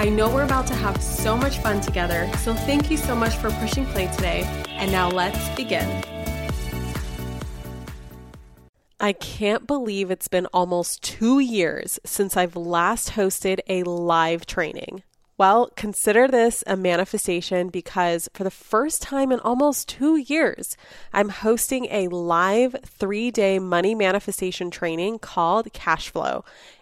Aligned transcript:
I 0.00 0.08
know 0.08 0.32
we're 0.32 0.44
about 0.44 0.66
to 0.68 0.74
have 0.74 1.02
so 1.02 1.36
much 1.36 1.58
fun 1.58 1.82
together, 1.82 2.26
so 2.38 2.54
thank 2.54 2.90
you 2.90 2.96
so 2.96 3.14
much 3.14 3.36
for 3.36 3.50
pushing 3.50 3.84
play 3.84 4.06
today. 4.06 4.44
And 4.70 4.90
now 4.90 5.10
let's 5.10 5.50
begin. 5.50 6.02
I 8.98 9.12
can't 9.12 9.66
believe 9.66 10.10
it's 10.10 10.26
been 10.26 10.46
almost 10.54 11.02
two 11.02 11.38
years 11.38 12.00
since 12.06 12.34
I've 12.34 12.56
last 12.56 13.10
hosted 13.10 13.60
a 13.68 13.82
live 13.82 14.46
training. 14.46 15.02
Well, 15.36 15.70
consider 15.76 16.28
this 16.28 16.64
a 16.66 16.76
manifestation 16.76 17.68
because 17.68 18.28
for 18.32 18.44
the 18.44 18.50
first 18.50 19.02
time 19.02 19.30
in 19.32 19.40
almost 19.40 19.86
two 19.88 20.16
years, 20.16 20.78
I'm 21.12 21.28
hosting 21.28 21.86
a 21.90 22.08
live 22.08 22.74
three 22.86 23.30
day 23.30 23.58
money 23.58 23.94
manifestation 23.94 24.70
training 24.70 25.18
called 25.18 25.74
Cash 25.74 26.08
Flow. 26.08 26.44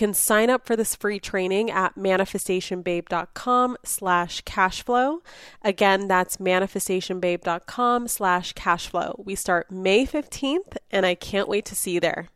can 0.00 0.14
sign 0.14 0.48
up 0.48 0.66
for 0.66 0.76
this 0.76 0.96
free 0.96 1.20
training 1.20 1.70
at 1.70 1.94
manifestationbabe.com 1.94 3.76
slash 3.84 4.42
cashflow. 4.44 5.18
Again, 5.60 6.08
that's 6.08 6.38
manifestationbabe.com 6.38 8.08
slash 8.08 8.54
cashflow. 8.54 9.22
We 9.22 9.34
start 9.34 9.70
May 9.70 10.06
15th, 10.06 10.78
and 10.90 11.04
I 11.04 11.14
can't 11.14 11.50
wait 11.50 11.66
to 11.66 11.74
see 11.74 11.90
you 11.90 12.00
there. 12.00 12.28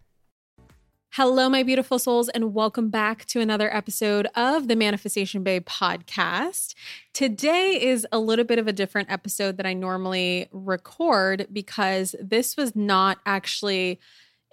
Hello, 1.13 1.49
my 1.49 1.63
beautiful 1.63 1.99
souls, 1.99 2.29
and 2.29 2.53
welcome 2.53 2.91
back 2.91 3.25
to 3.27 3.41
another 3.41 3.75
episode 3.75 4.27
of 4.35 4.69
the 4.69 4.77
Manifestation 4.77 5.43
Babe 5.43 5.65
podcast. 5.65 6.75
Today 7.15 7.81
is 7.81 8.07
a 8.13 8.19
little 8.19 8.45
bit 8.45 8.59
of 8.59 8.69
a 8.69 8.75
different 8.75 9.11
episode 9.11 9.57
that 9.57 9.65
I 9.65 9.73
normally 9.73 10.49
record 10.53 11.47
because 11.51 12.15
this 12.21 12.59
was 12.59 12.77
not 12.77 13.21
actually 13.25 14.01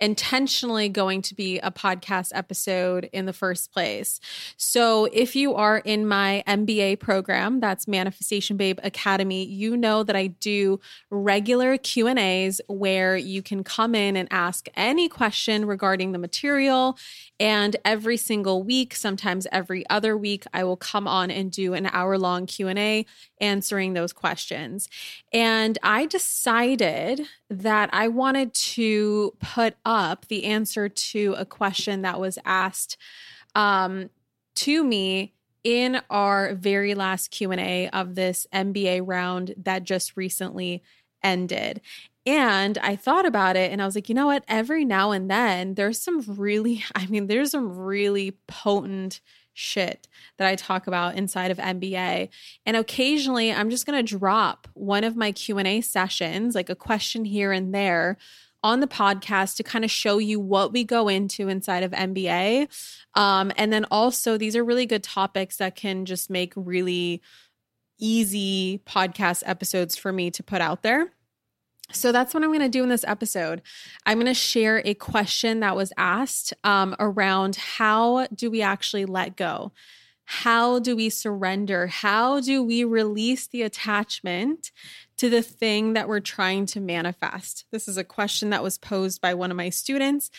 intentionally 0.01 0.89
going 0.89 1.21
to 1.21 1.35
be 1.35 1.59
a 1.59 1.71
podcast 1.71 2.31
episode 2.33 3.07
in 3.13 3.27
the 3.27 3.33
first 3.33 3.71
place. 3.71 4.19
So 4.57 5.05
if 5.13 5.35
you 5.35 5.53
are 5.53 5.77
in 5.77 6.07
my 6.07 6.43
MBA 6.47 6.99
program, 6.99 7.59
that's 7.59 7.87
Manifestation 7.87 8.57
Babe 8.57 8.79
Academy, 8.83 9.45
you 9.45 9.77
know 9.77 10.03
that 10.03 10.15
I 10.15 10.27
do 10.27 10.79
regular 11.11 11.77
Q&As 11.77 12.59
where 12.67 13.15
you 13.15 13.43
can 13.43 13.63
come 13.63 13.93
in 13.93 14.17
and 14.17 14.27
ask 14.31 14.67
any 14.75 15.07
question 15.07 15.65
regarding 15.65 16.11
the 16.11 16.17
material 16.17 16.97
and 17.39 17.75
every 17.85 18.17
single 18.17 18.61
week, 18.63 18.95
sometimes 18.95 19.47
every 19.51 19.87
other 19.89 20.15
week, 20.15 20.45
I 20.53 20.63
will 20.63 20.77
come 20.77 21.07
on 21.07 21.31
and 21.31 21.51
do 21.51 21.73
an 21.73 21.87
hour-long 21.91 22.45
Q&A 22.45 23.05
answering 23.39 23.93
those 23.93 24.13
questions. 24.13 24.87
And 25.33 25.77
I 25.81 26.05
decided 26.05 27.21
that 27.51 27.89
I 27.91 28.07
wanted 28.07 28.53
to 28.53 29.33
put 29.39 29.75
up 29.85 30.27
the 30.27 30.45
answer 30.45 30.87
to 30.87 31.35
a 31.37 31.45
question 31.45 32.01
that 32.01 32.19
was 32.19 32.39
asked 32.45 32.97
um, 33.55 34.09
to 34.55 34.83
me 34.83 35.33
in 35.63 36.01
our 36.09 36.55
very 36.55 36.95
last 36.95 37.29
q&a 37.29 37.87
of 37.89 38.15
this 38.15 38.47
mba 38.51 38.99
round 39.05 39.53
that 39.57 39.83
just 39.83 40.17
recently 40.17 40.81
ended 41.21 41.79
and 42.25 42.77
I 42.79 42.95
thought 42.95 43.25
about 43.25 43.55
it 43.55 43.71
and 43.71 43.81
I 43.81 43.85
was 43.85 43.95
like, 43.95 44.07
you 44.07 44.15
know 44.15 44.27
what? 44.27 44.43
Every 44.47 44.85
now 44.85 45.11
and 45.11 45.29
then 45.29 45.73
there's 45.73 45.99
some 45.99 46.21
really, 46.27 46.83
I 46.95 47.07
mean, 47.07 47.27
there's 47.27 47.51
some 47.51 47.77
really 47.77 48.37
potent 48.47 49.21
shit 49.53 50.07
that 50.37 50.47
I 50.47 50.55
talk 50.55 50.87
about 50.87 51.15
inside 51.15 51.51
of 51.51 51.57
MBA. 51.57 52.29
And 52.65 52.77
occasionally 52.77 53.51
I'm 53.51 53.69
just 53.69 53.85
going 53.85 54.03
to 54.03 54.17
drop 54.17 54.67
one 54.73 55.03
of 55.03 55.15
my 55.15 55.31
Q&A 55.31 55.81
sessions, 55.81 56.55
like 56.55 56.69
a 56.69 56.75
question 56.75 57.25
here 57.25 57.51
and 57.51 57.73
there 57.73 58.17
on 58.63 58.79
the 58.79 58.87
podcast 58.87 59.55
to 59.55 59.63
kind 59.63 59.83
of 59.83 59.89
show 59.89 60.19
you 60.19 60.39
what 60.39 60.71
we 60.71 60.83
go 60.83 61.07
into 61.07 61.47
inside 61.47 61.83
of 61.83 61.91
MBA. 61.91 62.67
Um, 63.15 63.51
and 63.57 63.73
then 63.73 63.85
also 63.89 64.37
these 64.37 64.55
are 64.55 64.63
really 64.63 64.85
good 64.85 65.03
topics 65.03 65.57
that 65.57 65.75
can 65.75 66.05
just 66.05 66.29
make 66.29 66.53
really 66.55 67.21
easy 67.99 68.81
podcast 68.85 69.43
episodes 69.45 69.95
for 69.97 70.11
me 70.11 70.31
to 70.31 70.43
put 70.43 70.61
out 70.61 70.83
there. 70.83 71.11
So 71.93 72.11
that's 72.11 72.33
what 72.33 72.43
I'm 72.43 72.49
going 72.49 72.61
to 72.61 72.69
do 72.69 72.83
in 72.83 72.89
this 72.89 73.05
episode. 73.07 73.61
I'm 74.05 74.17
going 74.17 74.27
to 74.27 74.33
share 74.33 74.81
a 74.85 74.93
question 74.93 75.59
that 75.61 75.75
was 75.75 75.93
asked 75.97 76.53
um, 76.63 76.95
around 76.99 77.55
how 77.55 78.27
do 78.27 78.51
we 78.51 78.61
actually 78.61 79.05
let 79.05 79.35
go? 79.35 79.71
How 80.25 80.79
do 80.79 80.95
we 80.95 81.09
surrender? 81.09 81.87
How 81.87 82.39
do 82.39 82.63
we 82.63 82.83
release 82.83 83.47
the 83.47 83.63
attachment 83.63 84.71
to 85.17 85.29
the 85.29 85.41
thing 85.41 85.93
that 85.93 86.07
we're 86.07 86.21
trying 86.21 86.65
to 86.67 86.79
manifest? 86.79 87.65
This 87.71 87.87
is 87.87 87.97
a 87.97 88.03
question 88.03 88.49
that 88.51 88.63
was 88.63 88.77
posed 88.77 89.19
by 89.19 89.33
one 89.33 89.51
of 89.51 89.57
my 89.57 89.69
students. 89.69 90.31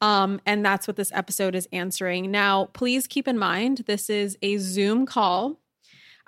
Um, 0.00 0.40
and 0.46 0.64
that's 0.64 0.86
what 0.86 0.96
this 0.96 1.12
episode 1.12 1.54
is 1.54 1.68
answering. 1.72 2.30
Now, 2.30 2.66
please 2.66 3.06
keep 3.06 3.26
in 3.26 3.38
mind 3.38 3.84
this 3.86 4.08
is 4.08 4.38
a 4.40 4.56
Zoom 4.58 5.04
call. 5.04 5.59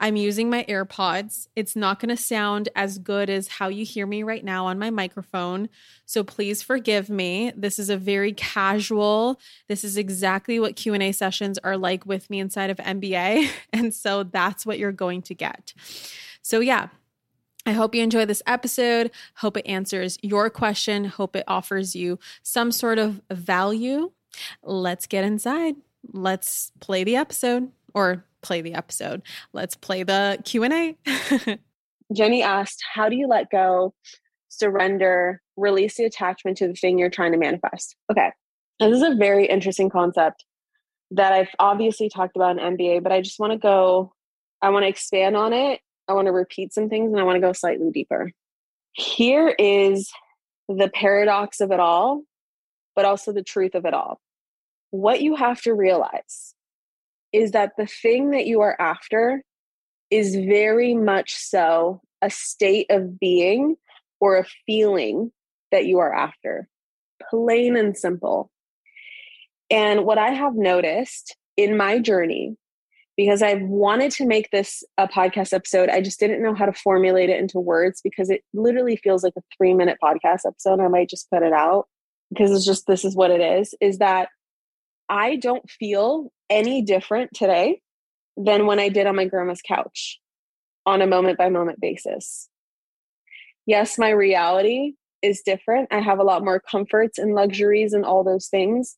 I'm 0.02 0.16
using 0.16 0.50
my 0.50 0.64
AirPods. 0.68 1.46
It's 1.54 1.76
not 1.76 2.00
going 2.00 2.08
to 2.08 2.20
sound 2.20 2.68
as 2.74 2.98
good 2.98 3.30
as 3.30 3.46
how 3.46 3.68
you 3.68 3.84
hear 3.84 4.04
me 4.04 4.24
right 4.24 4.44
now 4.44 4.66
on 4.66 4.76
my 4.76 4.90
microphone. 4.90 5.68
So 6.06 6.24
please 6.24 6.60
forgive 6.60 7.08
me. 7.08 7.52
This 7.56 7.78
is 7.78 7.88
a 7.88 7.96
very 7.96 8.32
casual. 8.32 9.38
This 9.68 9.84
is 9.84 9.96
exactly 9.96 10.58
what 10.58 10.74
Q&A 10.74 11.12
sessions 11.12 11.56
are 11.62 11.76
like 11.78 12.04
with 12.04 12.28
me 12.30 12.40
inside 12.40 12.68
of 12.68 12.78
MBA, 12.78 13.48
and 13.72 13.94
so 13.94 14.24
that's 14.24 14.66
what 14.66 14.80
you're 14.80 14.90
going 14.90 15.22
to 15.22 15.36
get. 15.36 15.72
So 16.42 16.58
yeah, 16.58 16.88
I 17.64 17.70
hope 17.70 17.94
you 17.94 18.02
enjoy 18.02 18.24
this 18.24 18.42
episode. 18.44 19.12
Hope 19.36 19.56
it 19.56 19.68
answers 19.68 20.18
your 20.20 20.50
question. 20.50 21.04
Hope 21.04 21.36
it 21.36 21.44
offers 21.46 21.94
you 21.94 22.18
some 22.42 22.72
sort 22.72 22.98
of 22.98 23.22
value. 23.30 24.10
Let's 24.64 25.06
get 25.06 25.22
inside. 25.22 25.76
Let's 26.12 26.72
play 26.80 27.04
the 27.04 27.14
episode 27.14 27.70
or 27.94 28.24
play 28.42 28.60
the 28.60 28.74
episode. 28.74 29.22
Let's 29.52 29.74
play 29.74 30.02
the 30.02 30.38
Q&A. 30.44 30.96
Jenny 32.14 32.42
asked, 32.42 32.82
"How 32.94 33.08
do 33.08 33.16
you 33.16 33.26
let 33.26 33.50
go, 33.50 33.94
surrender, 34.48 35.40
release 35.56 35.96
the 35.96 36.04
attachment 36.04 36.58
to 36.58 36.68
the 36.68 36.74
thing 36.74 36.98
you're 36.98 37.10
trying 37.10 37.32
to 37.32 37.38
manifest?" 37.38 37.96
Okay. 38.10 38.30
This 38.80 38.96
is 38.96 39.02
a 39.02 39.14
very 39.14 39.46
interesting 39.46 39.88
concept 39.88 40.44
that 41.12 41.32
I've 41.32 41.54
obviously 41.58 42.08
talked 42.08 42.36
about 42.36 42.58
in 42.58 42.76
MBA, 42.76 43.02
but 43.02 43.12
I 43.12 43.20
just 43.20 43.38
want 43.38 43.52
to 43.52 43.58
go 43.58 44.12
I 44.62 44.70
want 44.70 44.84
to 44.84 44.88
expand 44.88 45.36
on 45.36 45.52
it. 45.52 45.80
I 46.08 46.12
want 46.14 46.26
to 46.26 46.32
repeat 46.32 46.72
some 46.72 46.88
things 46.88 47.12
and 47.12 47.20
I 47.20 47.24
want 47.24 47.36
to 47.36 47.40
go 47.40 47.52
slightly 47.52 47.90
deeper. 47.90 48.30
Here 48.92 49.54
is 49.58 50.10
the 50.68 50.90
paradox 50.94 51.60
of 51.60 51.72
it 51.72 51.80
all, 51.80 52.22
but 52.94 53.04
also 53.04 53.32
the 53.32 53.42
truth 53.42 53.74
of 53.74 53.84
it 53.84 53.94
all. 53.94 54.20
What 54.90 55.20
you 55.20 55.34
have 55.36 55.60
to 55.62 55.74
realize 55.74 56.54
is 57.32 57.52
that 57.52 57.72
the 57.78 57.86
thing 57.86 58.30
that 58.30 58.46
you 58.46 58.60
are 58.60 58.76
after 58.80 59.42
is 60.10 60.34
very 60.34 60.94
much 60.94 61.34
so 61.34 62.00
a 62.20 62.30
state 62.30 62.86
of 62.90 63.18
being 63.18 63.76
or 64.20 64.36
a 64.36 64.46
feeling 64.66 65.32
that 65.72 65.86
you 65.86 65.98
are 65.98 66.14
after. 66.14 66.68
Plain 67.30 67.76
and 67.76 67.96
simple. 67.96 68.50
And 69.70 70.04
what 70.04 70.18
I 70.18 70.30
have 70.30 70.54
noticed 70.54 71.36
in 71.56 71.76
my 71.76 71.98
journey, 71.98 72.56
because 73.16 73.42
I've 73.42 73.62
wanted 73.62 74.12
to 74.12 74.26
make 74.26 74.50
this 74.50 74.84
a 74.98 75.08
podcast 75.08 75.52
episode, 75.52 75.88
I 75.88 76.02
just 76.02 76.20
didn't 76.20 76.42
know 76.42 76.54
how 76.54 76.66
to 76.66 76.72
formulate 76.72 77.30
it 77.30 77.40
into 77.40 77.58
words 77.58 78.00
because 78.02 78.30
it 78.30 78.42
literally 78.52 78.96
feels 78.96 79.24
like 79.24 79.34
a 79.36 79.42
three 79.56 79.74
minute 79.74 79.98
podcast 80.02 80.40
episode. 80.46 80.80
I 80.80 80.88
might 80.88 81.08
just 81.08 81.30
put 81.30 81.42
it 81.42 81.52
out 81.52 81.86
because 82.30 82.50
it's 82.50 82.66
just 82.66 82.86
this 82.86 83.04
is 83.04 83.16
what 83.16 83.30
it 83.30 83.40
is 83.40 83.74
is 83.80 83.98
that 83.98 84.28
I 85.08 85.36
don't 85.36 85.68
feel 85.70 86.30
any 86.48 86.82
different 86.82 87.30
today 87.34 87.80
than 88.36 88.66
when 88.66 88.78
I 88.78 88.88
did 88.88 89.06
on 89.06 89.16
my 89.16 89.26
grandma's 89.26 89.62
couch 89.62 90.18
on 90.86 91.02
a 91.02 91.06
moment 91.06 91.38
by 91.38 91.48
moment 91.48 91.80
basis. 91.80 92.48
Yes, 93.66 93.98
my 93.98 94.10
reality 94.10 94.92
is 95.22 95.42
different. 95.44 95.88
I 95.92 96.00
have 96.00 96.18
a 96.18 96.24
lot 96.24 96.44
more 96.44 96.60
comforts 96.60 97.18
and 97.18 97.34
luxuries 97.34 97.92
and 97.92 98.04
all 98.04 98.24
those 98.24 98.48
things. 98.48 98.96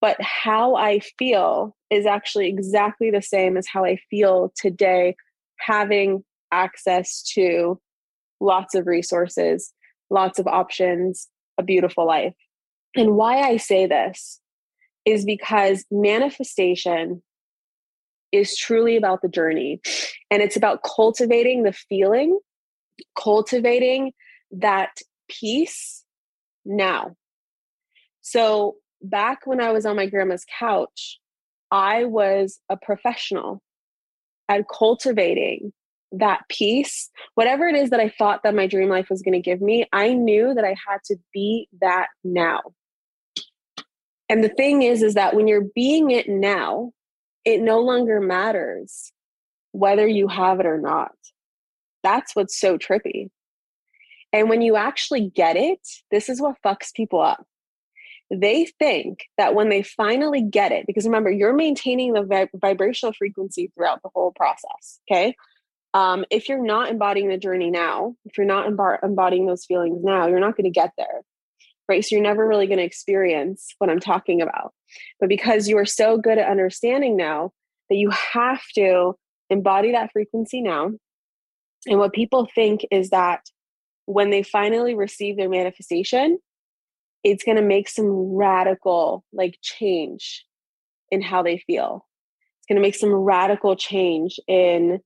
But 0.00 0.20
how 0.20 0.76
I 0.76 1.00
feel 1.18 1.74
is 1.90 2.06
actually 2.06 2.48
exactly 2.48 3.10
the 3.10 3.22
same 3.22 3.56
as 3.56 3.66
how 3.66 3.84
I 3.84 3.98
feel 4.10 4.52
today, 4.56 5.16
having 5.58 6.24
access 6.52 7.22
to 7.34 7.80
lots 8.40 8.74
of 8.74 8.86
resources, 8.86 9.72
lots 10.10 10.38
of 10.38 10.46
options, 10.46 11.28
a 11.58 11.62
beautiful 11.62 12.06
life. 12.06 12.34
And 12.94 13.16
why 13.16 13.40
I 13.40 13.56
say 13.56 13.86
this 13.86 14.40
is 15.08 15.24
because 15.24 15.86
manifestation 15.90 17.22
is 18.30 18.54
truly 18.58 18.94
about 18.94 19.22
the 19.22 19.28
journey 19.28 19.80
and 20.30 20.42
it's 20.42 20.56
about 20.56 20.82
cultivating 20.82 21.62
the 21.62 21.72
feeling, 21.72 22.38
cultivating 23.18 24.12
that 24.50 24.98
peace 25.30 26.04
now. 26.66 27.16
So, 28.20 28.76
back 29.00 29.46
when 29.46 29.62
I 29.62 29.72
was 29.72 29.86
on 29.86 29.96
my 29.96 30.04
grandma's 30.04 30.44
couch, 30.58 31.18
I 31.70 32.04
was 32.04 32.60
a 32.68 32.76
professional 32.76 33.62
at 34.50 34.68
cultivating 34.68 35.72
that 36.12 36.40
peace, 36.50 37.08
whatever 37.34 37.66
it 37.66 37.76
is 37.76 37.88
that 37.90 38.00
I 38.00 38.10
thought 38.10 38.42
that 38.42 38.54
my 38.54 38.66
dream 38.66 38.90
life 38.90 39.08
was 39.08 39.22
going 39.22 39.34
to 39.34 39.40
give 39.40 39.62
me, 39.62 39.86
I 39.90 40.12
knew 40.12 40.52
that 40.52 40.64
I 40.64 40.74
had 40.86 40.98
to 41.06 41.16
be 41.32 41.68
that 41.80 42.08
now. 42.24 42.60
And 44.28 44.44
the 44.44 44.48
thing 44.48 44.82
is, 44.82 45.02
is 45.02 45.14
that 45.14 45.34
when 45.34 45.48
you're 45.48 45.68
being 45.74 46.10
it 46.10 46.28
now, 46.28 46.92
it 47.44 47.60
no 47.60 47.80
longer 47.80 48.20
matters 48.20 49.12
whether 49.72 50.06
you 50.06 50.28
have 50.28 50.60
it 50.60 50.66
or 50.66 50.78
not. 50.78 51.12
That's 52.02 52.36
what's 52.36 52.58
so 52.58 52.78
trippy. 52.78 53.30
And 54.32 54.50
when 54.50 54.60
you 54.60 54.76
actually 54.76 55.30
get 55.34 55.56
it, 55.56 55.80
this 56.10 56.28
is 56.28 56.40
what 56.40 56.56
fucks 56.64 56.92
people 56.92 57.20
up. 57.20 57.46
They 58.30 58.66
think 58.78 59.24
that 59.38 59.54
when 59.54 59.70
they 59.70 59.82
finally 59.82 60.42
get 60.42 60.70
it, 60.70 60.86
because 60.86 61.06
remember, 61.06 61.30
you're 61.30 61.54
maintaining 61.54 62.12
the 62.12 62.22
vib- 62.22 62.50
vibrational 62.54 63.14
frequency 63.14 63.72
throughout 63.74 64.02
the 64.02 64.10
whole 64.14 64.32
process. 64.32 65.00
Okay. 65.10 65.34
Um, 65.94 66.26
if 66.30 66.48
you're 66.48 66.62
not 66.62 66.90
embodying 66.90 67.30
the 67.30 67.38
journey 67.38 67.70
now, 67.70 68.14
if 68.26 68.36
you're 68.36 68.46
not 68.46 68.66
embar- 68.66 69.02
embodying 69.02 69.46
those 69.46 69.64
feelings 69.64 70.04
now, 70.04 70.26
you're 70.26 70.40
not 70.40 70.56
going 70.56 70.64
to 70.64 70.70
get 70.70 70.92
there 70.98 71.22
right? 71.88 72.04
So 72.04 72.14
you're 72.14 72.22
never 72.22 72.46
really 72.46 72.66
going 72.66 72.78
to 72.78 72.84
experience 72.84 73.74
what 73.78 73.90
I'm 73.90 74.00
talking 74.00 74.42
about. 74.42 74.72
But 75.20 75.28
because 75.28 75.68
you 75.68 75.78
are 75.78 75.86
so 75.86 76.18
good 76.18 76.38
at 76.38 76.48
understanding 76.48 77.16
now 77.16 77.52
that 77.88 77.96
you 77.96 78.10
have 78.10 78.62
to 78.74 79.14
embody 79.50 79.92
that 79.92 80.12
frequency 80.12 80.60
now. 80.60 80.90
And 81.86 81.98
what 81.98 82.12
people 82.12 82.48
think 82.54 82.82
is 82.90 83.10
that 83.10 83.40
when 84.06 84.30
they 84.30 84.42
finally 84.42 84.94
receive 84.94 85.36
their 85.36 85.48
manifestation, 85.48 86.38
it's 87.24 87.44
going 87.44 87.56
to 87.56 87.62
make 87.62 87.88
some 87.88 88.10
radical 88.10 89.24
like 89.32 89.58
change 89.62 90.44
in 91.10 91.22
how 91.22 91.42
they 91.42 91.58
feel. 91.66 92.06
It's 92.58 92.66
going 92.68 92.76
to 92.76 92.86
make 92.86 92.94
some 92.94 93.12
radical 93.12 93.76
change 93.76 94.38
in 94.46 95.00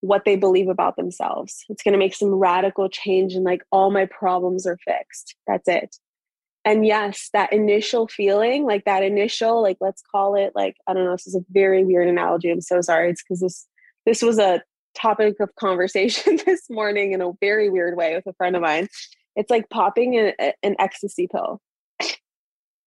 what 0.00 0.24
they 0.24 0.36
believe 0.36 0.68
about 0.68 0.96
themselves. 0.96 1.64
It's 1.68 1.82
going 1.82 1.92
to 1.92 1.98
make 1.98 2.14
some 2.14 2.34
radical 2.34 2.88
change 2.88 3.34
and 3.34 3.44
like 3.44 3.62
all 3.72 3.90
my 3.90 4.06
problems 4.06 4.66
are 4.66 4.78
fixed. 4.84 5.34
That's 5.46 5.68
it. 5.68 5.96
And 6.64 6.86
yes, 6.86 7.30
that 7.32 7.52
initial 7.52 8.08
feeling, 8.08 8.64
like 8.64 8.84
that 8.84 9.02
initial, 9.02 9.62
like 9.62 9.78
let's 9.80 10.02
call 10.02 10.34
it 10.34 10.52
like 10.54 10.76
I 10.86 10.94
don't 10.94 11.04
know, 11.04 11.12
this 11.12 11.26
is 11.26 11.34
a 11.34 11.44
very 11.50 11.84
weird 11.84 12.08
analogy. 12.08 12.50
I'm 12.50 12.60
so 12.60 12.80
sorry. 12.80 13.10
It's 13.10 13.22
because 13.22 13.40
this 13.40 13.66
this 14.04 14.22
was 14.22 14.38
a 14.38 14.62
topic 14.94 15.36
of 15.40 15.54
conversation 15.58 16.38
this 16.46 16.68
morning 16.68 17.12
in 17.12 17.22
a 17.22 17.32
very 17.40 17.70
weird 17.70 17.96
way 17.96 18.14
with 18.14 18.26
a 18.26 18.34
friend 18.34 18.56
of 18.56 18.62
mine. 18.62 18.88
It's 19.36 19.50
like 19.50 19.70
popping 19.70 20.16
an, 20.18 20.52
an 20.62 20.76
ecstasy 20.78 21.28
pill 21.28 21.60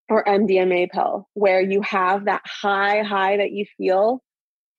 or 0.08 0.24
MDMA 0.24 0.90
pill, 0.90 1.28
where 1.34 1.60
you 1.60 1.80
have 1.82 2.24
that 2.24 2.42
high 2.44 3.02
high 3.02 3.36
that 3.36 3.52
you 3.52 3.64
feel 3.78 4.22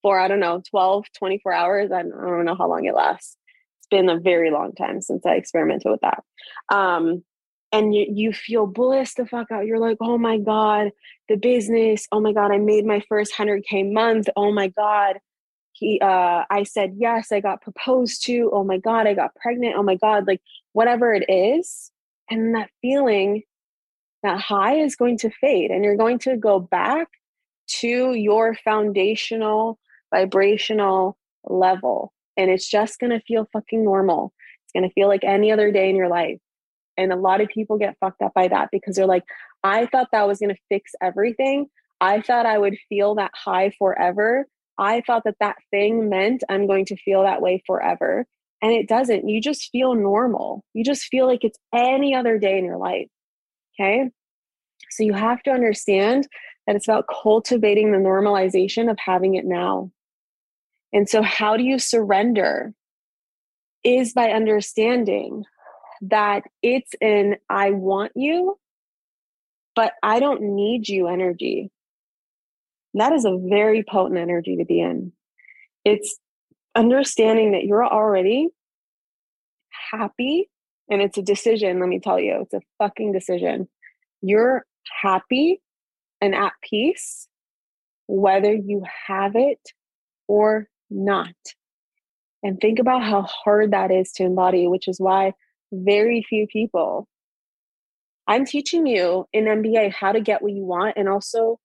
for, 0.02 0.20
I 0.20 0.28
don't 0.28 0.40
know, 0.40 0.62
12, 0.70 1.06
24 1.18 1.54
hours. 1.54 1.92
I 1.92 2.04
don't 2.04 2.46
know 2.46 2.56
how 2.56 2.70
long 2.70 2.86
it 2.86 2.96
lasts. 2.96 3.38
It's 3.80 3.88
been 3.88 4.10
a 4.10 4.20
very 4.20 4.52
long 4.52 4.74
time 4.74 5.02
since 5.02 5.26
I 5.26 5.36
experimented 5.36 5.92
with 5.92 6.02
that. 6.02 6.24
Um, 6.70 7.24
and 7.72 7.96
you, 7.96 8.06
you 8.10 8.34
feel 8.34 8.68
bliss 8.68 9.14
the 9.14 9.26
fuck 9.26 9.52
out. 9.52 9.66
You're 9.66 9.80
like, 9.80 9.98
oh 10.02 10.18
my 10.18 10.38
God, 10.38 10.92
the 11.30 11.38
business. 11.38 12.08
Oh 12.12 12.20
my 12.20 12.34
God, 12.34 12.52
I 12.52 12.58
made 12.58 12.86
my 12.86 13.02
first 13.08 13.34
100K 13.34 13.92
month. 13.94 14.28
Oh 14.36 14.52
my 14.52 14.68
God. 14.68 15.18
He, 15.74 16.00
uh, 16.02 16.44
I 16.50 16.64
said 16.64 16.96
yes, 16.98 17.32
I 17.32 17.40
got 17.40 17.62
proposed 17.62 18.26
to. 18.26 18.52
Oh 18.54 18.64
my 18.64 18.78
God, 18.78 19.08
I 19.08 19.14
got 19.14 19.36
pregnant. 19.36 19.76
Oh 19.78 19.84
my 19.84 19.96
God, 19.96 20.28
like 20.28 20.42
whatever 20.74 21.14
it 21.14 21.26
is. 21.30 21.92
And 22.30 22.56
that 22.56 22.70
feeling, 22.82 23.44
that 24.24 24.40
high 24.40 24.76
is 24.76 24.96
going 24.96 25.18
to 25.20 25.30
fade. 25.30 25.72
And 25.72 25.84
you're 25.84 25.96
going 25.96 26.20
to 26.20 26.36
go 26.36 26.60
back 26.60 27.08
to 27.80 28.14
your 28.14 28.54
foundational 28.54 29.80
vibrational 30.14 31.18
level. 31.44 32.14
And 32.38 32.50
it's 32.50 32.70
just 32.70 33.00
going 33.00 33.12
to 33.12 33.22
feel 33.22 33.48
fucking 33.52 33.84
normal. 33.84 34.34
It's 34.64 34.74
going 34.74 34.88
to 34.88 34.94
feel 34.94 35.08
like 35.08 35.24
any 35.24 35.52
other 35.52 35.72
day 35.72 35.90
in 35.90 35.96
your 35.96 36.10
life. 36.10 36.40
And 36.98 37.12
a 37.12 37.18
lot 37.18 37.42
of 37.42 37.48
people 37.50 37.78
get 37.78 37.98
fucked 38.00 38.22
up 38.22 38.34
by 38.34 38.48
that 38.48 38.70
because 38.72 38.96
they're 38.96 39.06
like, 39.06 39.24
I 39.64 39.86
thought 39.88 40.10
that 40.12 40.28
was 40.28 40.40
going 40.40 40.54
to 40.54 40.62
fix 40.70 40.92
everything. 41.02 41.68
I 42.00 42.22
thought 42.22 42.46
I 42.46 42.58
would 42.58 42.78
feel 42.90 43.16
that 43.16 43.32
high 43.34 43.72
forever. 43.78 44.48
I 44.78 45.02
thought 45.06 45.24
that 45.26 45.36
that 45.40 45.58
thing 45.70 46.10
meant 46.10 46.44
I'm 46.50 46.68
going 46.68 46.86
to 46.86 46.96
feel 46.96 47.24
that 47.24 47.42
way 47.42 47.64
forever. 47.66 48.26
And 48.62 48.72
it 48.72 48.88
doesn't. 48.88 49.28
You 49.28 49.42
just 49.42 49.70
feel 49.72 49.96
normal. 49.96 50.64
You 50.74 50.84
just 50.84 51.06
feel 51.06 51.28
like 51.28 51.44
it's 51.44 51.60
any 51.74 52.16
other 52.16 52.38
day 52.38 52.58
in 52.58 52.66
your 52.66 52.78
life. 52.78 53.08
Okay. 53.80 54.10
So 54.92 55.04
you 55.04 55.14
have 55.14 55.42
to 55.44 55.52
understand 55.52 56.28
that 56.68 56.76
it's 56.76 56.88
about 56.88 57.06
cultivating 57.24 57.92
the 57.92 57.98
normalization 57.98 58.90
of 58.90 58.98
having 59.04 59.36
it 59.36 59.46
now. 59.46 59.92
And 60.94 61.08
so, 61.10 61.22
how 61.22 61.58
do 61.58 61.64
you 61.64 61.80
surrender? 61.80 62.74
Is 63.84 64.14
by 64.14 64.30
understanding 64.30 65.44
that 66.02 66.44
it's 66.62 66.92
an 67.02 67.38
I 67.50 67.72
want 67.72 68.12
you, 68.16 68.60
but 69.76 69.94
I 70.04 70.20
don't 70.20 70.56
need 70.56 70.88
you 70.88 71.08
energy. 71.08 71.72
That 72.94 73.14
is 73.14 73.26
a 73.26 73.38
very 73.50 73.84
potent 73.84 74.20
energy 74.20 74.58
to 74.58 74.66
be 74.66 74.82
in. 74.82 75.14
It's 75.84 76.20
understanding 76.76 77.54
that 77.54 77.64
you're 77.64 77.86
already 77.86 78.50
happy, 79.92 80.50
and 80.90 81.02
it's 81.02 81.18
a 81.18 81.24
decision, 81.24 81.80
let 81.80 81.90
me 81.90 82.00
tell 82.00 82.20
you, 82.20 82.42
it's 82.42 82.54
a 82.54 82.62
fucking 82.78 83.14
decision. 83.14 83.68
You're 84.22 84.66
happy 85.02 85.62
and 86.20 86.36
at 86.36 86.54
peace, 86.62 87.28
whether 88.08 88.54
you 88.54 88.84
have 89.08 89.36
it 89.36 89.60
or 90.28 90.68
not. 90.92 91.34
And 92.44 92.60
think 92.60 92.80
about 92.80 93.04
how 93.04 93.24
hard 93.24 93.72
that 93.72 93.92
is 93.92 94.12
to 94.14 94.24
embody, 94.24 94.68
which 94.68 94.88
is 94.88 95.00
why 95.00 95.34
very 95.72 96.26
few 96.28 96.48
people. 96.48 97.08
I'm 98.28 98.46
teaching 98.46 98.86
you 98.86 99.26
in 99.34 99.46
MBA 99.46 99.94
how 99.94 100.12
to 100.12 100.22
get 100.22 100.42
what 100.42 100.54
you 100.54 100.64
want. 100.64 100.96
And 100.98 101.08
also, 101.08 101.60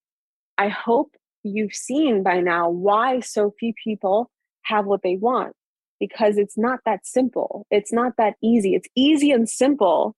I 0.59 0.69
hope 0.69 1.15
you've 1.43 1.75
seen 1.75 2.23
by 2.23 2.41
now 2.41 2.71
why 2.71 3.21
so 3.21 3.55
few 3.59 3.73
people 3.83 4.31
have 4.63 4.87
what 4.87 5.03
they 5.03 5.17
want 5.17 5.55
because 6.01 6.37
it's 6.37 6.59
not 6.59 6.81
that 6.85 7.07
simple. 7.07 7.67
It's 7.71 7.93
not 7.93 8.13
that 8.19 8.35
easy. 8.43 8.75
It's 8.75 8.89
easy 8.95 9.31
and 9.31 9.49
simple, 9.49 10.15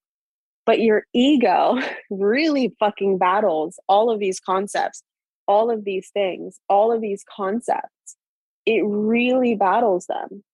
but 0.67 0.81
your 0.81 1.05
ego 1.15 1.79
really 2.11 2.75
fucking 2.81 3.19
battles 3.19 3.79
all 3.89 4.11
of 4.11 4.19
these 4.19 4.41
concepts, 4.41 5.03
all 5.47 5.71
of 5.71 5.85
these 5.85 6.11
things, 6.13 6.59
all 6.69 6.93
of 6.93 7.01
these 7.01 7.25
concepts 7.31 8.18
it 8.69 8.83
really 8.85 9.55
battles 9.55 10.07
them. 10.07 10.45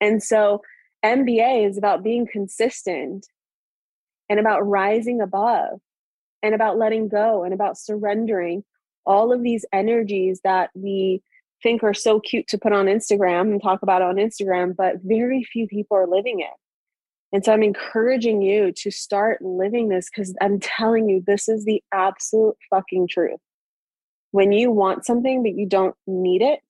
And 0.00 0.20
so 0.20 0.62
MBA 1.04 1.68
is 1.68 1.78
about 1.78 2.02
being 2.02 2.26
consistent 2.26 3.28
and 4.28 4.40
about 4.40 4.66
rising 4.66 5.20
above 5.20 5.78
and 6.42 6.56
about 6.56 6.76
letting 6.76 7.06
go 7.06 7.44
and 7.44 7.54
about 7.54 7.78
surrendering 7.78 8.64
all 9.06 9.32
of 9.32 9.44
these 9.44 9.64
energies 9.72 10.40
that 10.42 10.70
we 10.74 11.22
think 11.62 11.84
are 11.84 11.94
so 11.94 12.18
cute 12.18 12.48
to 12.48 12.58
put 12.58 12.72
on 12.72 12.86
Instagram 12.86 13.52
and 13.52 13.62
talk 13.62 13.82
about 13.82 14.02
on 14.02 14.16
Instagram, 14.16 14.74
but 14.74 14.96
very 15.04 15.44
few 15.44 15.68
people 15.68 15.96
are 15.96 16.08
living 16.08 16.40
it. 16.40 16.50
And 17.32 17.44
so 17.44 17.52
I'm 17.52 17.62
encouraging 17.62 18.42
you 18.42 18.72
to 18.78 18.90
start 18.90 19.40
living 19.40 19.88
this 19.88 20.10
because 20.10 20.34
I'm 20.40 20.58
telling 20.58 21.08
you, 21.08 21.22
this 21.24 21.48
is 21.48 21.64
the 21.64 21.80
absolute 21.94 22.56
fucking 22.70 23.06
truth. 23.06 23.38
When 24.32 24.50
you 24.50 24.72
want 24.72 25.06
something 25.06 25.44
but 25.44 25.54
you 25.54 25.66
don't 25.66 25.94
need 26.08 26.42
it, 26.42 26.60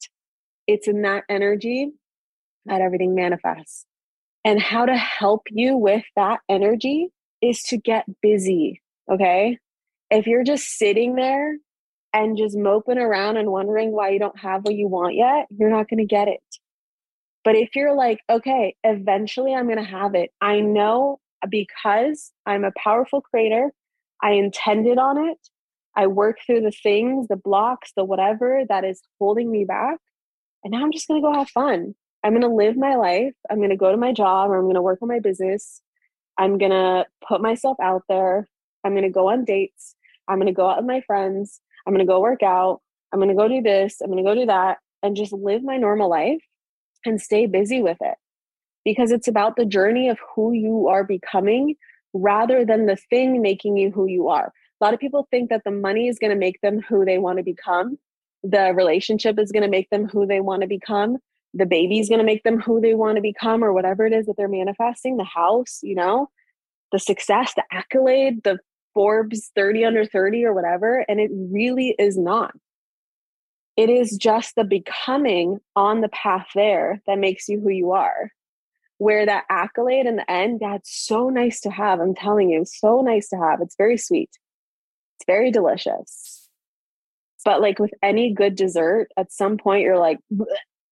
it's 0.66 0.88
in 0.88 1.02
that 1.02 1.24
energy 1.28 1.90
that 2.66 2.80
everything 2.80 3.14
manifests. 3.14 3.86
And 4.44 4.60
how 4.60 4.86
to 4.86 4.96
help 4.96 5.42
you 5.50 5.76
with 5.76 6.04
that 6.16 6.40
energy 6.48 7.08
is 7.40 7.62
to 7.64 7.76
get 7.76 8.04
busy. 8.20 8.80
Okay. 9.10 9.58
If 10.10 10.26
you're 10.26 10.44
just 10.44 10.64
sitting 10.78 11.14
there 11.14 11.56
and 12.12 12.36
just 12.36 12.56
moping 12.56 12.98
around 12.98 13.36
and 13.36 13.50
wondering 13.50 13.92
why 13.92 14.10
you 14.10 14.18
don't 14.18 14.38
have 14.38 14.62
what 14.62 14.74
you 14.74 14.88
want 14.88 15.14
yet, 15.14 15.46
you're 15.50 15.70
not 15.70 15.88
going 15.88 15.98
to 15.98 16.04
get 16.04 16.28
it. 16.28 16.42
But 17.44 17.56
if 17.56 17.74
you're 17.74 17.94
like, 17.94 18.20
okay, 18.30 18.76
eventually 18.84 19.54
I'm 19.54 19.66
going 19.66 19.78
to 19.78 19.84
have 19.84 20.14
it, 20.14 20.30
I 20.40 20.60
know 20.60 21.18
because 21.48 22.32
I'm 22.46 22.64
a 22.64 22.72
powerful 22.76 23.20
creator, 23.20 23.72
I 24.22 24.32
intended 24.32 24.98
on 24.98 25.18
it, 25.18 25.38
I 25.96 26.06
work 26.06 26.38
through 26.46 26.60
the 26.60 26.70
things, 26.70 27.26
the 27.28 27.36
blocks, 27.36 27.92
the 27.96 28.04
whatever 28.04 28.62
that 28.68 28.84
is 28.84 29.02
holding 29.18 29.50
me 29.50 29.64
back. 29.64 29.98
And 30.64 30.72
now 30.72 30.82
I'm 30.82 30.92
just 30.92 31.08
going 31.08 31.20
to 31.20 31.26
go 31.26 31.32
have 31.32 31.50
fun. 31.50 31.94
I'm 32.24 32.32
going 32.32 32.42
to 32.42 32.48
live 32.48 32.76
my 32.76 32.94
life. 32.94 33.34
I'm 33.50 33.58
going 33.58 33.70
to 33.70 33.76
go 33.76 33.90
to 33.90 33.96
my 33.96 34.12
job 34.12 34.50
or 34.50 34.56
I'm 34.56 34.64
going 34.64 34.74
to 34.74 34.82
work 34.82 35.00
on 35.02 35.08
my 35.08 35.18
business. 35.18 35.82
I'm 36.38 36.58
going 36.58 36.70
to 36.70 37.06
put 37.26 37.40
myself 37.40 37.76
out 37.82 38.02
there. 38.08 38.48
I'm 38.84 38.92
going 38.92 39.02
to 39.02 39.10
go 39.10 39.28
on 39.30 39.44
dates. 39.44 39.96
I'm 40.28 40.38
going 40.38 40.46
to 40.46 40.52
go 40.52 40.68
out 40.68 40.78
with 40.78 40.86
my 40.86 41.00
friends. 41.02 41.60
I'm 41.86 41.92
going 41.92 42.06
to 42.06 42.10
go 42.10 42.20
work 42.20 42.42
out. 42.42 42.80
I'm 43.12 43.18
going 43.18 43.28
to 43.28 43.34
go 43.34 43.48
do 43.48 43.60
this. 43.60 44.00
I'm 44.00 44.10
going 44.10 44.24
to 44.24 44.28
go 44.28 44.34
do 44.34 44.46
that 44.46 44.78
and 45.02 45.16
just 45.16 45.32
live 45.32 45.62
my 45.62 45.76
normal 45.76 46.08
life 46.08 46.42
and 47.04 47.20
stay 47.20 47.46
busy 47.46 47.82
with 47.82 47.98
it 48.00 48.14
because 48.84 49.10
it's 49.10 49.28
about 49.28 49.56
the 49.56 49.66
journey 49.66 50.08
of 50.08 50.18
who 50.34 50.52
you 50.52 50.88
are 50.88 51.04
becoming 51.04 51.74
rather 52.14 52.64
than 52.64 52.86
the 52.86 52.96
thing 52.96 53.42
making 53.42 53.76
you 53.76 53.90
who 53.90 54.06
you 54.06 54.28
are. 54.28 54.52
A 54.80 54.84
lot 54.84 54.94
of 54.94 55.00
people 55.00 55.26
think 55.30 55.50
that 55.50 55.62
the 55.64 55.70
money 55.70 56.08
is 56.08 56.18
going 56.18 56.32
to 56.32 56.38
make 56.38 56.60
them 56.60 56.80
who 56.80 57.04
they 57.04 57.18
want 57.18 57.38
to 57.38 57.44
become, 57.44 57.98
the 58.42 58.72
relationship 58.74 59.38
is 59.38 59.52
going 59.52 59.62
to 59.62 59.68
make 59.68 59.90
them 59.90 60.08
who 60.08 60.26
they 60.26 60.40
want 60.40 60.62
to 60.62 60.68
become, 60.68 61.18
the 61.54 61.66
baby 61.66 61.98
is 61.98 62.08
going 62.08 62.18
to 62.18 62.24
make 62.24 62.42
them 62.44 62.60
who 62.60 62.80
they 62.80 62.94
want 62.94 63.16
to 63.16 63.22
become, 63.22 63.62
or 63.62 63.72
whatever 63.72 64.06
it 64.06 64.12
is 64.12 64.26
that 64.26 64.36
they're 64.36 64.48
manifesting, 64.48 65.16
the 65.16 65.24
house, 65.24 65.80
you 65.82 65.94
know, 65.94 66.28
the 66.92 66.98
success, 66.98 67.52
the 67.54 67.64
accolade, 67.70 68.42
the 68.44 68.58
Forbes 68.94 69.50
30 69.54 69.84
under 69.84 70.04
30 70.04 70.44
or 70.44 70.54
whatever. 70.54 71.04
And 71.08 71.20
it 71.20 71.30
really 71.32 71.94
is 71.98 72.18
not. 72.18 72.54
It 73.76 73.88
is 73.88 74.16
just 74.16 74.54
the 74.54 74.64
becoming 74.64 75.58
on 75.76 76.02
the 76.02 76.10
path 76.10 76.48
there 76.54 77.00
that 77.06 77.18
makes 77.18 77.48
you 77.48 77.60
who 77.60 77.70
you 77.70 77.92
are. 77.92 78.30
Where 78.98 79.26
that 79.26 79.44
accolade 79.48 80.06
in 80.06 80.16
the 80.16 80.30
end, 80.30 80.60
that's 80.60 80.94
so 80.94 81.28
nice 81.28 81.60
to 81.62 81.70
have. 81.70 81.98
I'm 81.98 82.14
telling 82.14 82.50
you, 82.50 82.64
so 82.64 83.00
nice 83.00 83.28
to 83.30 83.36
have. 83.36 83.60
It's 83.60 83.76
very 83.76 83.96
sweet, 83.96 84.30
it's 85.16 85.26
very 85.26 85.50
delicious. 85.50 86.31
But 87.44 87.60
like 87.60 87.78
with 87.78 87.92
any 88.02 88.32
good 88.32 88.54
dessert, 88.54 89.08
at 89.16 89.32
some 89.32 89.58
point 89.58 89.82
you're 89.82 89.98
like, 89.98 90.18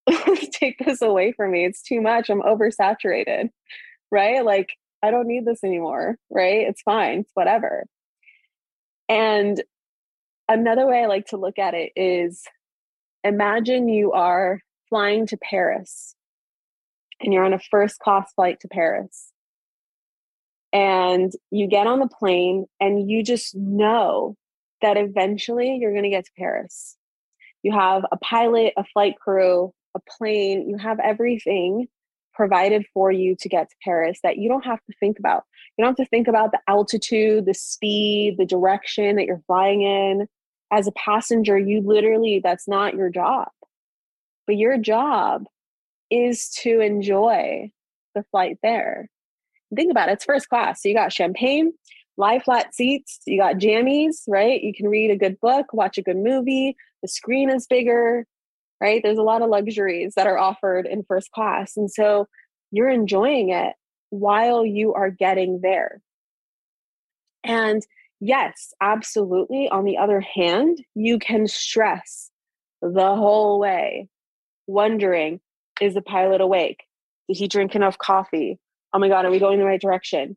take 0.53 0.79
this 0.85 1.03
away 1.03 1.33
from 1.33 1.53
me. 1.53 1.65
It's 1.65 1.83
too 1.83 2.01
much. 2.01 2.31
I'm 2.31 2.43
oversaturated, 2.43 3.51
right? 4.11 4.45
Like, 4.45 4.71
I 5.03 5.11
don't 5.11 5.27
need 5.27 5.47
this 5.47 5.65
anymore, 5.65 6.17
right? 6.31 6.67
It's 6.69 6.83
fine. 6.83 7.21
It's 7.21 7.31
whatever. 7.35 7.87
And 9.09 9.63
another 10.49 10.87
way 10.87 11.03
I 11.03 11.07
like 11.07 11.27
to 11.27 11.37
look 11.37 11.59
at 11.59 11.75
it 11.75 11.93
is 11.97 12.43
imagine 13.25 13.89
you 13.89 14.13
are 14.13 14.61
flying 14.89 15.27
to 15.29 15.37
Paris 15.37 16.15
and 17.21 17.33
you're 17.33 17.45
on 17.45 17.53
a 17.53 17.61
first 17.71 17.99
class 17.99 18.33
flight 18.35 18.61
to 18.61 18.69
Paris. 18.69 19.33
And 20.73 21.33
you 21.51 21.67
get 21.67 21.87
on 21.87 21.99
the 21.99 22.09
plane 22.09 22.67
and 22.81 23.11
you 23.11 23.25
just 23.25 23.55
know 23.57 24.37
that 24.83 24.97
eventually 24.97 25.77
you're 25.77 25.93
going 25.93 26.05
to 26.05 26.11
get 26.11 26.25
to 26.25 26.33
Paris. 26.37 26.97
You 27.63 27.73
have 27.73 28.05
a 28.11 28.17
pilot, 28.17 28.73
a 28.77 28.85
flight 28.85 29.15
crew, 29.19 29.73
a 29.95 30.01
plane, 30.19 30.69
you 30.69 30.79
have 30.79 30.99
everything 31.01 31.89
provided 32.33 32.87
for 32.95 33.11
you 33.13 33.37
to 33.41 33.49
get 33.49 33.69
to 33.69 33.77
Paris 33.85 34.21
that 34.23 34.39
you 34.39 34.49
don't 34.49 34.65
have 34.65 34.83
to 34.87 34.95
think 34.99 35.19
about. 35.19 35.45
You 35.77 35.85
don't 35.85 35.99
have 35.99 36.07
to 36.07 36.09
think 36.09 36.29
about 36.29 36.53
the 36.53 36.61
altitude, 36.69 37.45
the 37.45 37.55
speed, 37.55 38.37
the 38.39 38.47
direction 38.47 39.17
that 39.17 39.27
you're 39.27 39.43
flying 39.47 39.83
in 39.83 40.27
as 40.71 40.87
a 40.87 40.93
passenger, 40.93 41.59
you 41.59 41.83
literally, 41.85 42.41
that's 42.43 42.69
not 42.69 42.95
your 42.95 43.11
job. 43.11 43.49
But 44.47 44.57
your 44.57 44.79
job 44.79 45.45
is 46.11 46.51
to 46.63 46.81
enjoy 46.81 47.71
the 48.15 48.25
flight 48.31 48.59
there. 48.63 49.09
Think 49.75 49.91
about 49.91 50.09
it, 50.09 50.13
it's 50.13 50.25
first 50.25 50.49
class. 50.49 50.83
So 50.83 50.89
you 50.89 50.95
got 50.95 51.13
champagne, 51.13 51.73
lie 52.21 52.39
flat 52.39 52.75
seats, 52.75 53.21
you 53.27 53.39
got 53.39 53.57
jammies, 53.57 54.23
right? 54.29 54.63
You 54.63 54.73
can 54.73 54.89
read 54.89 55.11
a 55.11 55.17
good 55.17 55.41
book, 55.41 55.73
watch 55.73 55.99
a 55.99 56.03
good 56.03 56.19
movie, 56.19 56.77
the 57.03 57.09
screen 57.09 57.51
is 57.51 57.67
bigger, 57.67 58.27
right? 58.81 59.01
There's 59.03 59.19
a 59.19 59.23
lot 59.23 59.43
of 59.43 59.49
luxuries 59.49 60.15
that 60.15 60.27
are 60.27 60.39
offered 60.39 60.87
in 60.87 61.03
first 61.03 61.31
class. 61.33 61.77
And 61.77 61.91
so 61.91 62.29
you're 62.71 62.91
enjoying 62.91 63.51
it 63.51 63.75
while 64.11 64.65
you 64.65 64.95
are 64.95 65.11
getting 65.11 65.61
there. 65.63 66.01
And 67.43 67.83
yes, 68.21 68.73
absolutely. 68.81 69.69
On 69.71 69.85
the 69.85 69.97
other 69.97 70.21
hand, 70.21 70.85
you 70.95 71.19
can 71.19 71.47
stress 71.47 72.31
the 72.83 73.15
whole 73.15 73.59
way, 73.59 74.09
wondering 74.67 75.41
is 75.81 75.95
the 75.95 76.03
pilot 76.03 76.43
awake? 76.43 76.85
Did 77.29 77.39
he 77.39 77.49
drink 77.49 77.75
enough 77.75 77.97
coffee? 77.97 78.59
Oh 78.93 78.99
my 78.99 79.09
God, 79.09 79.25
are 79.25 79.31
we 79.31 79.39
going 79.39 79.59
the 79.59 79.65
right 79.65 79.81
direction? 79.81 80.37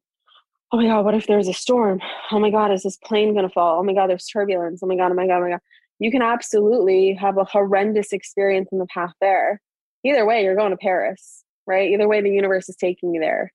Oh 0.74 0.78
my 0.78 0.88
God, 0.88 1.06
what 1.06 1.14
if 1.14 1.28
there's 1.28 1.48
a 1.48 1.54
storm? 1.54 2.02
Oh 2.32 2.40
my 2.40 2.50
God, 2.50 2.72
is 2.72 2.82
this 2.82 2.98
plane 2.98 3.34
going 3.34 3.48
to 3.48 3.54
fall? 3.54 3.80
Oh 3.80 3.84
my 3.84 3.94
God, 3.94 4.10
there's 4.10 4.26
turbulence. 4.26 4.82
Oh 4.84 4.88
my 4.88 4.96
God, 4.96 5.12
oh 5.12 5.14
my 5.14 5.28
God, 5.28 5.38
oh 5.38 5.42
my 5.42 5.50
God. 5.52 5.60
You 6.00 6.10
can 6.10 6.24
absolutely 6.24 7.14
have 7.14 7.38
a 7.38 7.44
horrendous 7.44 8.12
experience 8.12 8.70
in 8.72 8.80
the 8.80 8.88
path 8.88 9.14
there. 9.22 9.62
Either 10.04 10.26
way, 10.26 10.44
you're 10.44 10.56
going 10.56 10.72
to 10.72 10.78
Paris, 10.78 11.44
right? 11.68 11.92
Either 11.92 12.08
way, 12.08 12.22
the 12.22 12.32
universe 12.32 12.70
is 12.70 12.76
taking 12.76 13.14
you 13.14 13.22
there 13.22 13.52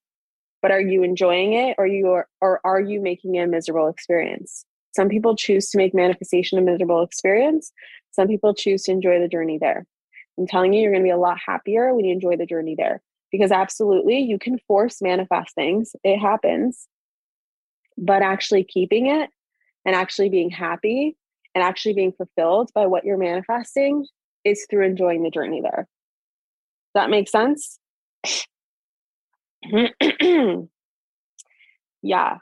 but 0.62 0.70
are 0.70 0.80
you 0.80 1.02
enjoying 1.02 1.52
it 1.52 1.76
or 1.78 1.86
you 1.86 2.08
are, 2.08 2.28
or 2.40 2.60
are 2.64 2.80
you 2.80 3.00
making 3.00 3.38
a 3.38 3.46
miserable 3.46 3.88
experience 3.88 4.64
some 4.94 5.08
people 5.08 5.36
choose 5.36 5.70
to 5.70 5.78
make 5.78 5.94
manifestation 5.94 6.58
a 6.58 6.62
miserable 6.62 7.02
experience 7.02 7.72
some 8.10 8.28
people 8.28 8.54
choose 8.54 8.82
to 8.82 8.92
enjoy 8.92 9.20
the 9.20 9.28
journey 9.28 9.58
there 9.60 9.86
i'm 10.38 10.46
telling 10.46 10.72
you 10.72 10.82
you're 10.82 10.92
going 10.92 11.02
to 11.02 11.06
be 11.06 11.10
a 11.10 11.16
lot 11.16 11.38
happier 11.44 11.94
when 11.94 12.04
you 12.04 12.12
enjoy 12.12 12.36
the 12.36 12.46
journey 12.46 12.74
there 12.76 13.00
because 13.30 13.52
absolutely 13.52 14.18
you 14.18 14.38
can 14.38 14.58
force 14.66 15.00
manifest 15.00 15.54
things 15.54 15.94
it 16.04 16.18
happens 16.18 16.88
but 17.98 18.22
actually 18.22 18.64
keeping 18.64 19.06
it 19.06 19.30
and 19.84 19.94
actually 19.94 20.28
being 20.28 20.50
happy 20.50 21.16
and 21.54 21.64
actually 21.64 21.94
being 21.94 22.12
fulfilled 22.12 22.70
by 22.74 22.86
what 22.86 23.04
you're 23.04 23.18
manifesting 23.18 24.06
is 24.44 24.66
through 24.70 24.84
enjoying 24.84 25.22
the 25.22 25.30
journey 25.30 25.60
there 25.60 25.88
Does 26.94 27.02
that 27.02 27.10
make 27.10 27.28
sense 27.28 27.78
yeah. 29.72 29.88
Yeah. 32.02 32.38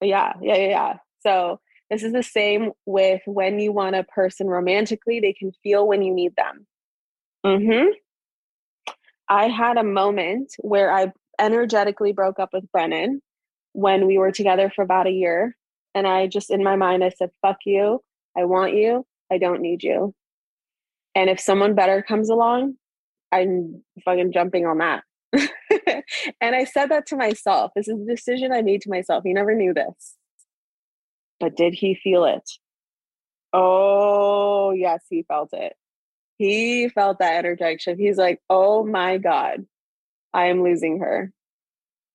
Yeah. 0.00 0.32
Yeah. 0.40 0.56
Yeah. 0.56 0.94
So 1.20 1.60
this 1.90 2.02
is 2.02 2.12
the 2.12 2.22
same 2.22 2.72
with 2.86 3.22
when 3.26 3.58
you 3.58 3.72
want 3.72 3.96
a 3.96 4.04
person 4.04 4.46
romantically, 4.46 5.20
they 5.20 5.32
can 5.32 5.52
feel 5.62 5.86
when 5.86 6.02
you 6.02 6.14
need 6.14 6.34
them. 6.36 6.66
Mm-hmm. 7.44 7.90
I 9.28 9.48
had 9.48 9.78
a 9.78 9.84
moment 9.84 10.52
where 10.58 10.92
I 10.92 11.12
energetically 11.40 12.12
broke 12.12 12.38
up 12.38 12.50
with 12.52 12.70
Brennan 12.72 13.22
when 13.74 14.06
we 14.06 14.16
were 14.16 14.32
together 14.32 14.72
for 14.74 14.82
about 14.82 15.06
a 15.06 15.12
year. 15.12 15.54
And 15.94 16.06
I 16.06 16.26
just, 16.26 16.50
in 16.50 16.64
my 16.64 16.76
mind, 16.76 17.04
I 17.04 17.10
said, 17.10 17.30
fuck 17.42 17.58
you. 17.66 18.00
I 18.36 18.44
want 18.46 18.74
you. 18.74 19.04
I 19.30 19.38
don't 19.38 19.60
need 19.60 19.82
you. 19.82 20.14
And 21.14 21.28
if 21.28 21.38
someone 21.38 21.74
better 21.74 22.02
comes 22.02 22.30
along, 22.30 22.74
I'm 23.30 23.82
fucking 24.04 24.32
jumping 24.32 24.66
on 24.66 24.78
that. 24.78 25.02
and 26.40 26.54
I 26.54 26.64
said 26.64 26.90
that 26.90 27.06
to 27.06 27.16
myself. 27.16 27.72
This 27.74 27.88
is 27.88 28.00
a 28.00 28.06
decision 28.06 28.52
I 28.52 28.62
made 28.62 28.80
to 28.82 28.90
myself. 28.90 29.22
He 29.24 29.32
never 29.32 29.54
knew 29.54 29.74
this. 29.74 30.14
But 31.40 31.56
did 31.56 31.74
he 31.74 31.94
feel 31.94 32.24
it? 32.24 32.48
Oh, 33.52 34.72
yes, 34.72 35.04
he 35.10 35.24
felt 35.24 35.50
it. 35.52 35.74
He 36.38 36.88
felt 36.88 37.18
that 37.18 37.38
energetic 37.38 37.80
shift. 37.80 38.00
He's 38.00 38.18
like, 38.18 38.40
oh 38.50 38.84
my 38.84 39.18
God, 39.18 39.66
I 40.32 40.46
am 40.46 40.62
losing 40.62 41.00
her. 41.00 41.32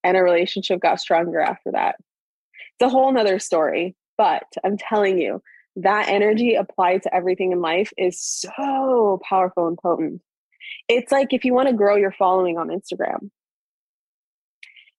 And 0.04 0.16
a 0.16 0.24
relationship 0.24 0.80
got 0.80 1.00
stronger 1.00 1.40
after 1.40 1.72
that. 1.72 1.96
It's 2.80 2.88
a 2.88 2.90
whole 2.90 3.12
nother 3.12 3.40
story. 3.40 3.96
But 4.18 4.44
I'm 4.64 4.78
telling 4.78 5.20
you, 5.20 5.42
that 5.78 6.10
energy 6.10 6.56
applied 6.56 7.04
to 7.04 7.14
everything 7.14 7.52
in 7.52 7.62
life 7.62 7.92
is 7.98 8.22
so 8.22 9.20
powerful 9.28 9.68
and 9.68 9.78
potent 9.78 10.22
it's 10.88 11.12
like 11.12 11.34
if 11.34 11.46
you 11.46 11.54
want 11.54 11.70
to 11.70 11.76
grow 11.76 11.96
your 11.96 12.12
following 12.12 12.58
on 12.58 12.70
Instagram, 12.70 13.30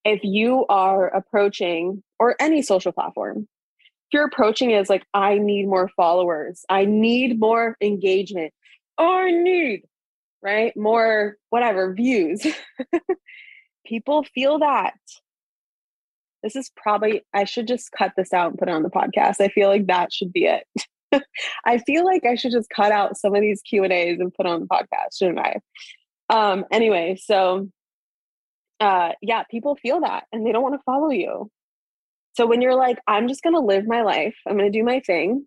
if 0.05 0.21
you 0.23 0.65
are 0.69 1.09
approaching 1.09 2.03
or 2.19 2.37
any 2.41 2.63
social 2.63 2.93
platform, 2.93 3.49
if 3.79 4.15
you're 4.15 4.27
approaching 4.27 4.71
it 4.71 4.77
as 4.77 4.89
like, 4.89 5.05
I 5.13 5.39
need 5.39 5.67
more 5.67 5.91
followers, 5.97 6.65
I 6.69 6.85
need 6.85 7.39
more 7.39 7.77
engagement, 7.81 8.53
I 8.99 9.31
need, 9.31 9.83
right? 10.43 10.77
More 10.77 11.37
whatever 11.51 11.93
views. 11.93 12.47
People 13.87 14.25
feel 14.35 14.59
that. 14.61 14.95
this 16.43 16.57
is 16.57 16.71
probably 16.77 17.23
I 17.35 17.45
should 17.45 17.67
just 17.69 17.93
cut 17.93 18.13
this 18.17 18.33
out 18.33 18.51
and 18.51 18.59
put 18.59 18.69
it 18.69 18.75
on 18.75 18.83
the 18.83 18.91
podcast. 18.91 19.41
I 19.41 19.49
feel 19.49 19.69
like 19.69 19.87
that 19.87 20.13
should 20.13 20.33
be 20.33 20.47
it. 20.47 20.67
I 21.65 21.79
feel 21.79 22.05
like 22.05 22.25
I 22.25 22.35
should 22.37 22.53
just 22.53 22.71
cut 22.71 22.93
out 22.93 23.17
some 23.17 23.35
of 23.35 23.41
these 23.43 23.61
Q 23.63 23.85
and 23.85 23.93
A's 23.93 24.21
and 24.21 24.33
put 24.35 24.47
on 24.47 24.61
the 24.61 24.67
podcast, 24.67 25.19
shouldn't 25.19 25.39
I? 25.41 25.57
Um, 26.31 26.65
anyway, 26.71 27.17
so 27.21 27.69
uh, 28.81 29.13
yeah, 29.21 29.43
people 29.51 29.77
feel 29.77 30.01
that 30.01 30.25
and 30.33 30.47
they 30.47 30.53
don't 30.53 30.63
want 30.63 30.75
to 30.75 30.83
follow 30.85 31.11
you. 31.11 31.51
So 32.35 32.47
when 32.47 32.63
you're 32.63 32.77
like, 32.77 32.99
I'm 33.07 33.29
just 33.29 33.43
gonna 33.43 33.61
live 33.61 33.87
my 33.87 34.03
life, 34.03 34.37
I'm 34.47 34.57
gonna 34.57 34.71
do 34.71 34.85
my 34.85 35.01
thing. 35.01 35.47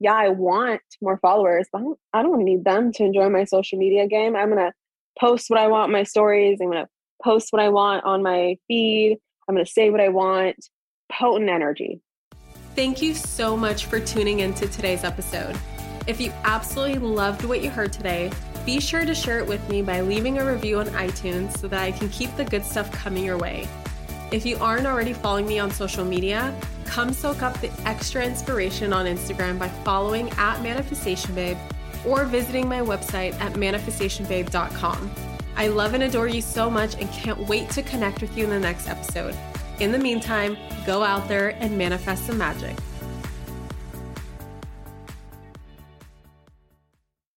Yeah, 0.00 0.14
I 0.14 0.30
want 0.30 0.82
more 1.00 1.18
followers, 1.18 1.68
but 1.72 1.80
I 1.80 1.82
don't, 1.82 1.98
I 2.14 2.22
don't 2.22 2.44
need 2.44 2.64
them 2.64 2.92
to 2.92 3.04
enjoy 3.04 3.28
my 3.28 3.44
social 3.44 3.78
media 3.78 4.08
game. 4.08 4.34
I'm 4.36 4.48
gonna 4.48 4.72
post 5.18 5.50
what 5.50 5.60
I 5.60 5.68
want 5.68 5.92
my 5.92 6.02
stories. 6.02 6.58
I'm 6.60 6.68
gonna 6.70 6.88
post 7.22 7.48
what 7.52 7.62
I 7.62 7.68
want 7.68 8.04
on 8.04 8.22
my 8.22 8.56
feed. 8.68 9.18
I'm 9.48 9.54
gonna 9.54 9.66
say 9.66 9.90
what 9.90 10.00
I 10.00 10.08
want. 10.08 10.56
Potent 11.10 11.50
energy. 11.50 12.00
Thank 12.74 13.02
you 13.02 13.14
so 13.14 13.56
much 13.56 13.86
for 13.86 14.00
tuning 14.00 14.40
into 14.40 14.66
today's 14.68 15.04
episode. 15.04 15.56
If 16.06 16.20
you 16.20 16.32
absolutely 16.44 16.98
loved 16.98 17.44
what 17.44 17.62
you 17.62 17.70
heard 17.70 17.92
today, 17.92 18.30
be 18.66 18.80
sure 18.80 19.04
to 19.04 19.14
share 19.14 19.38
it 19.38 19.46
with 19.46 19.66
me 19.68 19.82
by 19.82 20.00
leaving 20.00 20.38
a 20.38 20.44
review 20.44 20.78
on 20.78 20.86
iTunes 20.88 21.56
so 21.58 21.68
that 21.68 21.82
I 21.82 21.92
can 21.92 22.08
keep 22.08 22.34
the 22.36 22.44
good 22.44 22.64
stuff 22.64 22.90
coming 22.90 23.24
your 23.24 23.38
way. 23.38 23.68
If 24.32 24.44
you 24.44 24.56
aren't 24.56 24.86
already 24.86 25.12
following 25.12 25.46
me 25.46 25.58
on 25.58 25.70
social 25.70 26.04
media, 26.04 26.54
come 26.84 27.12
soak 27.12 27.42
up 27.42 27.60
the 27.60 27.70
extra 27.84 28.24
inspiration 28.24 28.92
on 28.92 29.06
Instagram 29.06 29.58
by 29.58 29.68
following 29.68 30.30
at 30.30 30.62
Manifestation 30.62 31.34
Babe 31.34 31.58
or 32.06 32.24
visiting 32.24 32.68
my 32.68 32.80
website 32.80 33.38
at 33.40 33.52
manifestationbabe.com. 33.54 35.33
I 35.56 35.68
love 35.68 35.94
and 35.94 36.02
adore 36.02 36.28
you 36.28 36.42
so 36.42 36.68
much 36.68 36.96
and 36.96 37.10
can't 37.10 37.38
wait 37.48 37.70
to 37.70 37.82
connect 37.82 38.20
with 38.20 38.36
you 38.36 38.44
in 38.44 38.50
the 38.50 38.58
next 38.58 38.88
episode. 38.88 39.36
In 39.80 39.92
the 39.92 39.98
meantime, 39.98 40.56
go 40.84 41.02
out 41.02 41.28
there 41.28 41.50
and 41.60 41.76
manifest 41.78 42.26
some 42.26 42.38
magic. 42.38 42.76